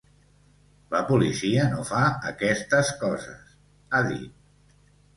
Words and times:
La 0.95 1.01
policia 1.09 1.67
no 1.75 1.85
fa 1.91 2.01
aquestes 2.33 2.93
coses, 3.05 3.55
ha 4.01 4.05
dit. 4.13 4.87